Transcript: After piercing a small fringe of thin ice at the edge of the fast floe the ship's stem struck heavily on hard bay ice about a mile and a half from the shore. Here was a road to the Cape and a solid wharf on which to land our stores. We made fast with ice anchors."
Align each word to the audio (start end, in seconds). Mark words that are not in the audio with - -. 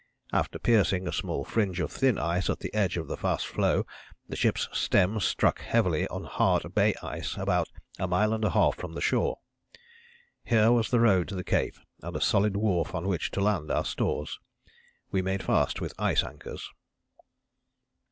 After 0.33 0.57
piercing 0.57 1.07
a 1.07 1.11
small 1.13 1.45
fringe 1.45 1.79
of 1.79 1.91
thin 1.91 2.17
ice 2.17 2.49
at 2.49 2.61
the 2.61 2.73
edge 2.73 2.97
of 2.97 3.07
the 3.07 3.15
fast 3.15 3.45
floe 3.45 3.85
the 4.27 4.35
ship's 4.35 4.67
stem 4.71 5.19
struck 5.19 5.61
heavily 5.61 6.07
on 6.07 6.23
hard 6.23 6.73
bay 6.73 6.95
ice 7.03 7.37
about 7.37 7.69
a 7.99 8.07
mile 8.07 8.33
and 8.33 8.43
a 8.43 8.49
half 8.49 8.75
from 8.77 8.93
the 8.93 8.99
shore. 9.01 9.37
Here 10.43 10.71
was 10.71 10.91
a 10.91 10.99
road 10.99 11.27
to 11.27 11.35
the 11.35 11.43
Cape 11.43 11.75
and 12.01 12.15
a 12.15 12.19
solid 12.19 12.57
wharf 12.57 12.95
on 12.95 13.07
which 13.07 13.29
to 13.29 13.41
land 13.41 13.69
our 13.69 13.85
stores. 13.85 14.39
We 15.11 15.21
made 15.21 15.43
fast 15.43 15.79
with 15.81 15.93
ice 15.99 16.23
anchors." 16.23 16.67